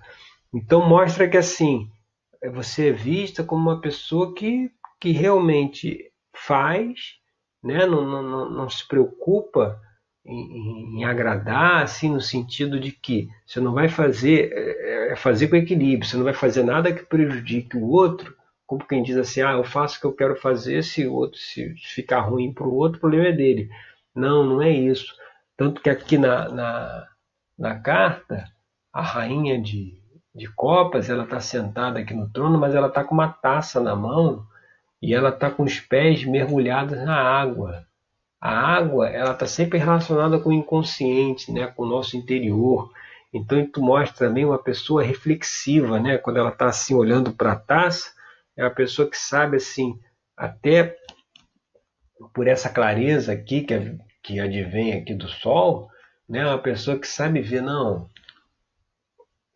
Então 0.55 0.89
mostra 0.89 1.29
que 1.29 1.37
assim 1.37 1.91
é 2.43 2.49
você 2.49 2.89
é 2.89 2.93
vista 2.93 3.45
como 3.45 3.71
uma 3.71 3.79
pessoa 3.79 4.35
que, 4.35 4.71
que 4.99 5.11
realmente 5.11 6.11
faz, 6.35 7.17
né? 7.63 7.85
não, 7.85 8.07
não, 8.07 8.51
não 8.51 8.71
se 8.71 8.89
preocupa 8.89 9.79
em, 10.25 11.01
em, 11.01 11.05
agradar, 11.05 11.83
assim, 11.83 12.09
no 12.09 12.23
sentido 12.23 12.81
de 12.81 12.91
que 12.91 13.29
você 13.47 13.61
não 13.61 13.75
vai 13.75 13.89
fazer, 13.89 14.51
é, 14.51 15.13
é 15.13 15.17
fazer 15.17 15.49
com 15.49 15.57
equilíbrio, 15.57 16.09
você 16.09 16.17
não 16.17 16.25
vai 16.25 16.33
fazer 16.33 16.63
nada 16.63 16.91
que 16.91 17.05
prejudique 17.05 17.77
o 17.77 17.87
outro, 17.87 18.35
como 18.75 18.89
quem 18.89 19.03
diz 19.03 19.17
assim, 19.17 19.41
ah, 19.41 19.53
eu 19.53 19.65
faço 19.65 19.97
o 19.97 20.01
que 20.01 20.07
eu 20.07 20.13
quero 20.13 20.37
fazer, 20.37 20.83
se 20.83 21.07
o 21.07 21.15
outro 21.15 21.39
se 21.39 21.75
ficar 21.77 22.21
ruim 22.21 22.53
para 22.53 22.67
o 22.67 22.75
outro, 22.75 22.99
o 22.99 23.01
problema 23.01 23.29
é 23.29 23.33
dele. 23.33 23.71
Não, 24.15 24.45
não 24.45 24.61
é 24.61 24.71
isso. 24.71 25.15
Tanto 25.57 25.81
que 25.81 25.89
aqui 25.89 26.19
na, 26.19 26.49
na, 26.49 27.09
na 27.57 27.79
carta, 27.79 28.45
a 28.93 29.01
rainha 29.01 29.61
de, 29.61 29.97
de 30.35 30.49
copas, 30.49 31.09
ela 31.09 31.23
está 31.23 31.39
sentada 31.39 32.01
aqui 32.01 32.15
no 32.15 32.29
trono, 32.29 32.59
mas 32.59 32.75
ela 32.75 32.89
está 32.89 33.05
com 33.05 33.15
uma 33.15 33.29
taça 33.29 33.81
na 33.81 33.95
mão 33.95 34.45
e 35.01 35.15
ela 35.15 35.29
está 35.29 35.51
com 35.51 35.63
os 35.63 35.79
pés 35.79 36.25
mergulhados 36.25 36.99
na 36.99 37.17
água. 37.17 37.87
A 38.41 38.51
água, 38.51 39.09
ela 39.09 39.33
está 39.33 39.47
sempre 39.47 39.79
relacionada 39.79 40.39
com 40.39 40.51
o 40.51 40.53
inconsciente, 40.53 41.53
né, 41.53 41.67
com 41.69 41.85
o 41.85 41.89
nosso 41.89 42.17
interior. 42.17 42.91
Então, 43.33 43.59
isso 43.59 43.81
mostra 43.81 44.29
também 44.29 44.45
uma 44.45 44.59
pessoa 44.59 45.03
reflexiva, 45.03 45.99
né? 45.99 46.19
Quando 46.19 46.37
ela 46.39 46.51
está 46.51 46.67
assim 46.67 46.95
olhando 46.95 47.33
para 47.33 47.53
a 47.53 47.57
taça, 47.57 48.15
é 48.57 48.63
uma 48.65 48.75
pessoa 48.75 49.09
que 49.09 49.17
sabe 49.17 49.57
assim, 49.57 49.99
até 50.37 50.97
por 52.33 52.47
essa 52.47 52.69
clareza 52.69 53.33
aqui 53.33 53.63
que, 53.63 53.99
que 54.23 54.41
advém 54.41 54.93
aqui 54.95 55.15
do 55.15 55.29
sol, 55.29 55.91
né? 56.29 56.47
Uma 56.47 56.59
pessoa 56.59 56.99
que 56.99 57.07
sabe 57.07 57.41
ver, 57.41 57.63
não, 57.63 58.11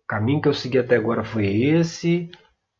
caminho 0.06 0.40
que 0.40 0.48
eu 0.48 0.54
segui 0.54 0.78
até 0.78 0.96
agora 0.96 1.22
foi 1.22 1.46
esse, 1.46 2.30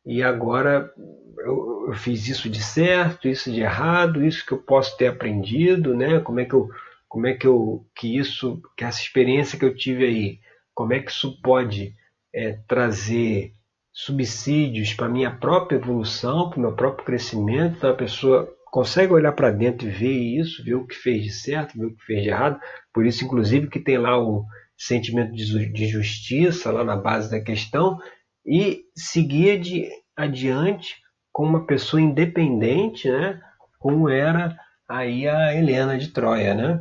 e 0.05 0.23
agora 0.23 0.93
eu, 1.39 1.87
eu, 1.89 1.95
fiz 1.95 2.27
isso 2.27 2.49
de 2.49 2.63
certo, 2.63 3.29
isso 3.29 3.53
de 3.53 3.61
errado, 3.61 4.25
isso 4.25 4.45
que 4.45 4.53
eu 4.53 4.59
posso 4.59 4.97
ter 4.97 5.09
aprendido, 5.09 5.95
né? 5.95 6.21
Como 6.21 6.41
é 6.41 6.45
que 6.45 6.55
eu, 6.55 6.69
como 7.07 7.27
é 7.27 7.35
que 7.35 7.47
eu, 7.47 7.87
que 7.95 8.17
isso, 8.17 8.63
que 8.77 8.85
essa 8.85 9.01
experiência 9.01 9.59
que 9.59 9.65
eu 9.65 9.75
tive 9.75 10.05
aí, 10.05 10.41
como 10.75 10.93
é 10.95 11.01
que 11.01 11.11
isso 11.11 11.41
pode 11.43 11.95
é, 12.35 12.53
trazer 12.67 13.53
subsídios 13.99 14.95
para 14.95 15.09
minha 15.09 15.29
própria 15.29 15.77
evolução, 15.77 16.49
para 16.49 16.59
o 16.59 16.63
meu 16.63 16.73
próprio 16.73 17.05
crescimento, 17.05 17.79
então 17.79 17.91
a 17.91 17.97
pessoa 17.97 18.49
consegue 18.71 19.13
olhar 19.13 19.33
para 19.33 19.51
dentro 19.51 19.89
e 19.89 19.91
ver 19.91 20.13
isso, 20.13 20.63
ver 20.63 20.77
o 20.77 20.87
que 20.87 20.95
fez 20.95 21.25
de 21.25 21.33
certo, 21.33 21.77
ver 21.77 21.87
o 21.87 21.97
que 21.97 22.05
fez 22.05 22.23
de 22.23 22.29
errado, 22.29 22.61
por 22.95 23.05
isso 23.05 23.25
inclusive 23.25 23.69
que 23.69 23.81
tem 23.81 23.99
lá 23.99 24.17
o 24.17 24.45
sentimento 24.77 25.33
de 25.33 25.89
justiça 25.89 26.71
lá 26.71 26.85
na 26.85 26.95
base 26.95 27.29
da 27.29 27.41
questão 27.41 27.99
e 28.47 28.85
seguir 28.95 29.59
de 29.59 29.89
adiante 30.17 30.95
como 31.33 31.49
uma 31.49 31.67
pessoa 31.67 32.01
independente, 32.01 33.11
né? 33.11 33.41
Como 33.81 34.09
era 34.09 34.57
aí 34.89 35.27
a 35.27 35.53
Helena 35.53 35.99
de 35.99 36.09
Troia, 36.09 36.55
né? 36.55 36.81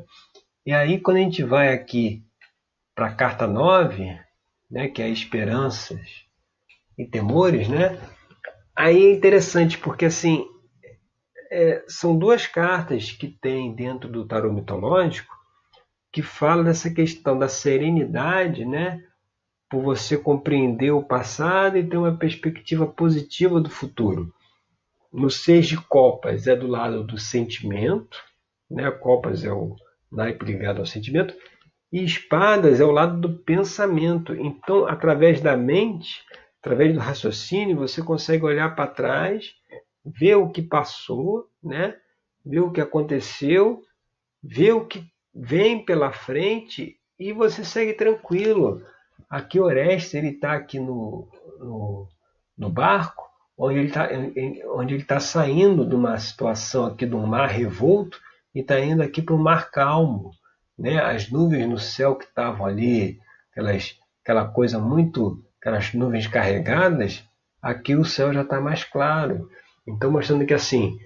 E 0.64 0.72
aí 0.72 1.00
quando 1.00 1.18
a 1.18 1.22
gente 1.22 1.42
vai 1.42 1.74
aqui 1.74 2.24
para 2.94 3.08
a 3.08 3.16
carta 3.16 3.48
9, 3.48 4.20
né, 4.70 4.88
que 4.88 5.02
é 5.02 5.10
esperanças 5.10 6.27
e 6.98 7.06
temores, 7.06 7.68
né? 7.68 8.00
Aí 8.76 9.06
é 9.06 9.14
interessante 9.14 9.78
porque 9.78 10.06
assim 10.06 10.46
é, 11.52 11.84
são 11.88 12.18
duas 12.18 12.46
cartas 12.48 13.12
que 13.12 13.28
tem 13.28 13.74
dentro 13.74 14.10
do 14.10 14.26
tarô 14.26 14.52
mitológico 14.52 15.36
que 16.12 16.22
fala 16.22 16.64
dessa 16.64 16.90
questão 16.90 17.38
da 17.38 17.48
serenidade, 17.48 18.66
né? 18.66 19.04
Por 19.70 19.84
você 19.84 20.18
compreender 20.18 20.92
o 20.92 21.04
passado 21.04 21.78
e 21.78 21.88
ter 21.88 21.98
uma 21.98 22.16
perspectiva 22.16 22.88
positiva 22.88 23.60
do 23.60 23.70
futuro. 23.70 24.34
No 25.12 25.30
seis 25.30 25.68
de 25.68 25.78
copas 25.78 26.48
é 26.48 26.56
do 26.56 26.68
lado 26.68 27.04
do 27.04 27.18
sentimento, 27.18 28.18
né? 28.70 28.90
Copas 28.92 29.44
é 29.44 29.52
o 29.52 29.76
naipe 30.12 30.46
ligado 30.46 30.80
ao 30.80 30.86
sentimento 30.86 31.36
e 31.92 32.04
espadas 32.04 32.80
é 32.80 32.84
o 32.84 32.92
lado 32.92 33.20
do 33.20 33.38
pensamento. 33.40 34.34
Então, 34.34 34.88
através 34.88 35.42
da 35.42 35.56
mente, 35.56 36.24
através 36.68 36.94
do 36.94 37.00
raciocínio, 37.00 37.78
você 37.78 38.04
consegue 38.04 38.44
olhar 38.44 38.76
para 38.76 38.92
trás, 38.92 39.54
ver 40.06 40.36
o 40.36 40.50
que 40.50 40.62
passou, 40.62 41.46
né? 41.64 41.96
ver 42.46 42.60
o 42.60 42.72
que 42.72 42.82
aconteceu, 42.82 43.82
ver 44.44 44.74
o 44.74 44.86
que 44.86 45.06
vem 45.34 45.84
pela 45.84 46.12
frente 46.12 46.98
e 47.18 47.32
você 47.32 47.64
segue 47.64 47.94
tranquilo. 47.94 48.82
Aqui 49.30 49.60
Orestes 49.60 50.14
ele 50.14 50.30
está 50.30 50.54
aqui 50.54 50.78
no, 50.78 51.30
no, 51.60 52.08
no, 52.58 52.70
barco, 52.70 53.24
onde 53.58 53.80
ele 53.80 53.88
está 53.88 54.10
onde 54.74 54.94
ele 54.94 55.04
tá 55.04 55.20
saindo 55.20 55.88
de 55.88 55.96
uma 55.96 56.18
situação 56.20 56.86
aqui 56.86 57.06
um 57.06 57.26
mar 57.26 57.48
revolto 57.48 58.20
e 58.54 58.60
está 58.60 58.80
indo 58.80 59.02
aqui 59.02 59.22
para 59.22 59.36
um 59.36 59.42
mar 59.42 59.72
calmo. 59.72 60.32
Né? 60.78 61.00
As 61.00 61.30
nuvens 61.30 61.68
no 61.68 61.80
céu 61.80 62.16
que 62.16 62.26
estavam 62.26 62.66
ali, 62.66 63.20
aquelas, 63.52 63.98
aquela 64.22 64.48
coisa 64.48 64.80
muito, 64.80 65.44
aquelas 65.68 65.94
nuvens 65.94 66.28
carregadas, 66.28 67.24
aqui 67.62 67.94
o 67.94 68.06
céu 68.06 68.34
já 68.34 68.42
está 68.42 68.62
mais 68.62 68.86
claro. 68.86 69.50
Então 69.86 70.10
mostrando 70.10 70.46
que 70.46 70.54
assim, 70.54 70.98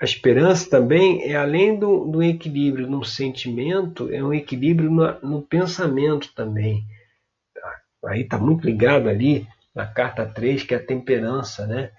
a 0.00 0.04
esperança 0.04 0.68
também 0.68 1.22
é 1.22 1.36
além 1.36 1.78
do, 1.78 2.04
do 2.06 2.20
equilíbrio 2.20 2.88
no 2.88 3.04
sentimento, 3.04 4.12
é 4.12 4.22
um 4.22 4.34
equilíbrio 4.34 4.90
no, 4.90 5.20
no 5.20 5.42
pensamento 5.42 6.34
também. 6.34 6.84
Aí 8.04 8.22
está 8.22 8.36
muito 8.36 8.66
ligado 8.66 9.08
ali 9.08 9.46
na 9.74 9.86
carta 9.86 10.26
3, 10.26 10.64
que 10.64 10.74
é 10.74 10.78
a 10.78 10.84
temperança, 10.84 11.66
né? 11.66 11.92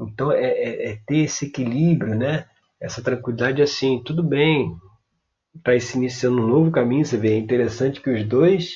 Então 0.00 0.32
é, 0.32 0.46
é, 0.46 0.90
é 0.90 0.98
ter 1.06 1.18
esse 1.18 1.46
equilíbrio, 1.46 2.14
né? 2.14 2.46
Essa 2.80 3.02
tranquilidade 3.02 3.60
assim, 3.60 4.02
tudo 4.02 4.22
bem, 4.22 4.74
está 5.54 5.78
se 5.78 5.98
iniciando 5.98 6.42
um 6.42 6.46
novo 6.46 6.70
caminho, 6.70 7.04
você 7.04 7.16
vê, 7.18 7.34
é 7.34 7.38
interessante 7.38 8.00
que 8.00 8.10
os 8.10 8.24
dois 8.24 8.74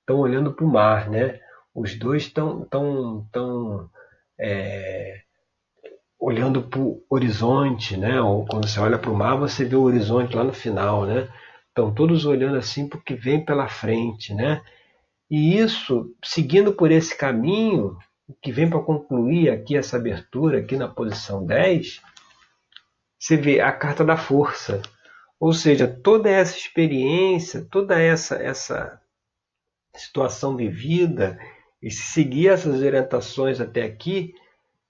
estão 0.00 0.18
olhando 0.18 0.52
para 0.52 0.64
o 0.64 0.68
mar, 0.68 1.08
né? 1.08 1.40
Os 1.78 1.94
dois 1.98 2.24
estão 2.24 2.64
tão, 2.64 3.26
tão, 3.30 3.88
é, 4.38 5.22
olhando 6.18 6.62
para 6.62 6.80
o 6.80 7.02
horizonte, 7.08 7.96
né? 7.96 8.20
Ou 8.20 8.44
quando 8.46 8.68
você 8.68 8.80
olha 8.80 8.98
para 8.98 9.10
o 9.10 9.16
mar, 9.16 9.36
você 9.36 9.64
vê 9.64 9.76
o 9.76 9.82
horizonte 9.82 10.34
lá 10.34 10.42
no 10.42 10.52
final, 10.52 11.06
né? 11.06 11.28
Estão 11.68 11.94
todos 11.94 12.24
olhando 12.24 12.56
assim 12.56 12.88
porque 12.88 13.14
vem 13.14 13.44
pela 13.44 13.68
frente, 13.68 14.34
né? 14.34 14.60
E 15.30 15.56
isso, 15.56 16.12
seguindo 16.24 16.72
por 16.72 16.90
esse 16.90 17.16
caminho, 17.16 17.96
que 18.42 18.50
vem 18.50 18.68
para 18.68 18.82
concluir 18.82 19.50
aqui 19.50 19.76
essa 19.76 19.96
abertura, 19.96 20.58
aqui 20.58 20.76
na 20.76 20.88
posição 20.88 21.46
10, 21.46 22.00
você 23.18 23.36
vê 23.36 23.60
a 23.60 23.70
carta 23.70 24.04
da 24.04 24.16
força. 24.16 24.82
Ou 25.38 25.52
seja, 25.52 25.86
toda 25.86 26.28
essa 26.28 26.56
experiência, 26.56 27.66
toda 27.70 28.00
essa, 28.00 28.36
essa 28.36 29.00
situação 29.94 30.56
vivida, 30.56 31.38
e 31.82 31.90
se 31.90 32.02
seguir 32.02 32.48
essas 32.48 32.82
orientações 32.82 33.60
até 33.60 33.82
aqui, 33.84 34.34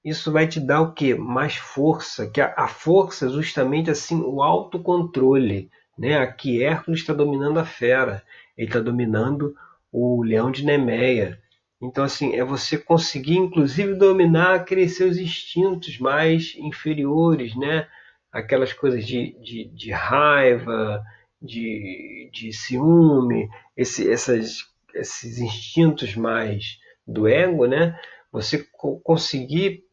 isso 0.04 0.32
vai 0.32 0.46
te 0.46 0.58
dar 0.58 0.80
o 0.80 0.92
que? 0.92 1.14
Mais 1.14 1.56
força, 1.56 2.30
que 2.30 2.40
a, 2.40 2.54
a 2.56 2.68
força 2.68 3.26
é 3.26 3.28
justamente 3.28 3.90
assim 3.90 4.20
o 4.20 4.42
autocontrole. 4.42 5.70
Né? 5.98 6.16
Aqui 6.16 6.62
Hércules 6.62 7.00
está 7.00 7.12
dominando 7.12 7.58
a 7.58 7.64
fera, 7.64 8.22
ele 8.56 8.68
está 8.68 8.80
dominando 8.80 9.54
o 9.92 10.22
leão 10.22 10.50
de 10.50 10.64
Nemeia. 10.64 11.40
Então, 11.80 12.02
assim, 12.04 12.34
é 12.34 12.44
você 12.44 12.76
conseguir, 12.76 13.36
inclusive, 13.36 13.94
dominar 13.94 14.56
aqueles 14.56 14.96
seus 14.96 15.16
instintos 15.16 15.98
mais 15.98 16.54
inferiores, 16.56 17.54
né? 17.54 17.86
Aquelas 18.32 18.72
coisas 18.72 19.06
de, 19.06 19.36
de, 19.40 19.64
de 19.68 19.92
raiva, 19.92 21.00
de, 21.40 22.28
de 22.32 22.52
ciúme, 22.52 23.48
esse, 23.76 24.10
essas, 24.10 24.64
esses 24.94 25.38
instintos 25.38 26.14
mais 26.14 26.78
do 27.06 27.26
ego, 27.26 27.66
né? 27.66 27.98
Você 28.32 28.66
conseguir, 29.02 29.84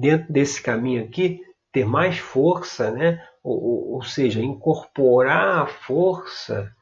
dentro 0.00 0.32
desse 0.32 0.62
caminho 0.62 1.04
aqui, 1.04 1.40
ter 1.72 1.84
mais 1.84 2.18
força, 2.18 2.90
né? 2.90 3.24
Ou, 3.42 3.62
ou, 3.62 3.94
ou 3.94 4.02
seja, 4.02 4.40
incorporar 4.40 5.62
a 5.62 5.66
força 5.66 6.72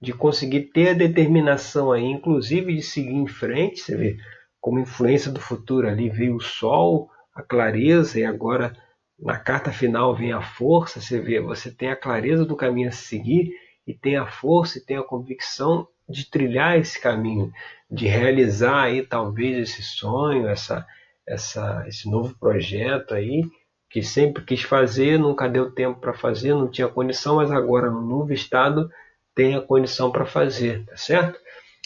de 0.00 0.12
conseguir 0.12 0.72
ter 0.72 0.90
a 0.90 0.94
determinação 0.94 1.92
aí, 1.92 2.04
inclusive 2.04 2.74
de 2.74 2.82
seguir 2.82 3.14
em 3.14 3.26
frente, 3.26 3.80
você 3.80 3.96
vê 3.96 4.16
como 4.60 4.80
influência 4.80 5.30
do 5.30 5.40
futuro 5.40 5.88
ali 5.88 6.08
veio 6.08 6.36
o 6.36 6.40
sol, 6.40 7.08
a 7.34 7.42
clareza 7.42 8.18
e 8.18 8.24
agora 8.24 8.76
na 9.18 9.38
carta 9.38 9.70
final 9.70 10.14
vem 10.14 10.32
a 10.32 10.42
força, 10.42 11.00
você 11.00 11.20
vê, 11.20 11.40
você 11.40 11.70
tem 11.70 11.88
a 11.88 11.96
clareza 11.96 12.44
do 12.44 12.56
caminho 12.56 12.88
a 12.88 12.92
seguir 12.92 13.52
e 13.86 13.94
tem 13.94 14.16
a 14.16 14.26
força 14.26 14.78
e 14.78 14.84
tem 14.84 14.96
a 14.96 15.02
convicção 15.02 15.86
de 16.08 16.28
trilhar 16.28 16.78
esse 16.78 17.00
caminho, 17.00 17.52
de 17.90 18.06
realizar 18.06 18.84
aí 18.84 19.06
talvez 19.06 19.56
esse 19.58 19.82
sonho, 19.82 20.48
essa, 20.48 20.86
essa, 21.26 21.84
esse 21.86 22.10
novo 22.10 22.36
projeto 22.38 23.14
aí 23.14 23.42
que 23.90 24.02
sempre 24.02 24.42
quis 24.42 24.62
fazer, 24.62 25.18
nunca 25.18 25.48
deu 25.48 25.70
tempo 25.70 26.00
para 26.00 26.14
fazer, 26.14 26.54
não 26.54 26.66
tinha 26.66 26.88
condição, 26.88 27.36
mas 27.36 27.50
agora 27.50 27.90
no 27.90 28.00
novo 28.00 28.32
estado 28.32 28.90
tem 29.34 29.54
a 29.54 29.60
condição 29.60 30.10
para 30.10 30.24
fazer, 30.24 30.84
tá 30.86 30.96
certo? 30.96 31.38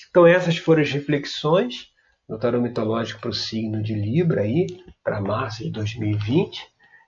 Então 0.08 0.24
essas 0.24 0.56
foram 0.56 0.82
as 0.82 0.90
reflexões 0.90 1.90
do 2.28 2.38
tarô 2.38 2.60
mitológico 2.60 3.20
para 3.20 3.30
o 3.30 3.34
signo 3.34 3.82
de 3.82 3.94
Libra 3.94 4.42
aí, 4.42 4.66
para 5.02 5.20
março 5.20 5.64
de 5.64 5.70
2020. 5.70 6.60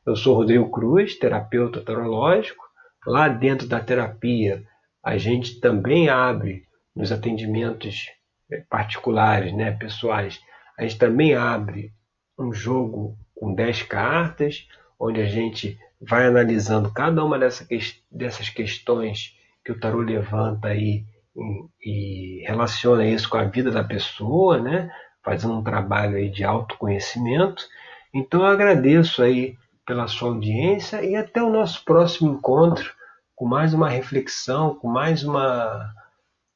Eu 0.04 0.16
sou 0.16 0.34
Rodrigo 0.34 0.70
Cruz, 0.70 1.16
terapeuta 1.16 1.80
tarológico. 1.80 2.64
Lá 3.06 3.28
dentro 3.28 3.66
da 3.66 3.80
terapia, 3.80 4.64
a 5.02 5.16
gente 5.16 5.60
também 5.60 6.08
abre 6.08 6.67
nos 6.98 7.12
atendimentos 7.12 8.10
eh, 8.50 8.64
particulares, 8.68 9.52
né, 9.54 9.70
pessoais, 9.70 10.40
a 10.76 10.82
gente 10.82 10.98
também 10.98 11.34
abre 11.34 11.92
um 12.36 12.52
jogo 12.52 13.16
com 13.36 13.54
10 13.54 13.84
cartas, 13.84 14.66
onde 14.98 15.20
a 15.20 15.26
gente 15.26 15.78
vai 16.00 16.26
analisando 16.26 16.92
cada 16.92 17.24
uma 17.24 17.38
dessas 17.38 18.50
questões 18.50 19.36
que 19.64 19.70
o 19.70 19.78
tarô 19.78 20.00
levanta 20.00 20.68
aí 20.68 21.04
e, 21.36 22.40
e 22.40 22.44
relaciona 22.44 23.06
isso 23.06 23.28
com 23.30 23.36
a 23.36 23.44
vida 23.44 23.70
da 23.70 23.84
pessoa, 23.84 24.60
né? 24.60 24.90
fazendo 25.22 25.54
um 25.54 25.62
trabalho 25.62 26.16
aí 26.16 26.28
de 26.28 26.42
autoconhecimento. 26.42 27.64
Então 28.12 28.40
eu 28.40 28.46
agradeço 28.46 29.22
aí 29.22 29.56
pela 29.86 30.08
sua 30.08 30.30
audiência 30.30 31.04
e 31.04 31.14
até 31.14 31.42
o 31.42 31.50
nosso 31.50 31.84
próximo 31.84 32.32
encontro 32.32 32.92
com 33.36 33.46
mais 33.46 33.72
uma 33.72 33.88
reflexão, 33.88 34.74
com 34.74 34.88
mais 34.88 35.22
uma, 35.22 35.92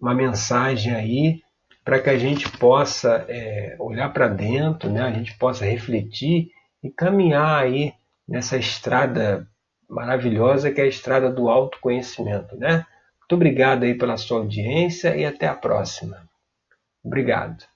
uma 0.02 0.14
mensagem 0.14 0.92
aí 0.92 1.40
para 1.84 2.00
que 2.00 2.10
a 2.10 2.18
gente 2.18 2.50
possa 2.58 3.24
é, 3.28 3.76
olhar 3.78 4.12
para 4.12 4.26
dentro, 4.26 4.90
né? 4.90 5.02
a 5.02 5.12
gente 5.12 5.38
possa 5.38 5.64
refletir 5.64 6.50
e 6.82 6.90
caminhar 6.90 7.62
aí 7.62 7.94
nessa 8.28 8.56
estrada 8.56 9.46
maravilhosa 9.88 10.72
que 10.72 10.80
é 10.80 10.84
a 10.84 10.88
estrada 10.88 11.30
do 11.30 11.48
autoconhecimento, 11.48 12.56
né? 12.56 12.86
Muito 13.20 13.34
obrigado 13.34 13.84
aí 13.84 13.94
pela 13.94 14.16
sua 14.16 14.38
audiência 14.38 15.16
e 15.16 15.24
até 15.24 15.46
a 15.46 15.54
próxima. 15.54 16.28
Obrigado. 17.04 17.71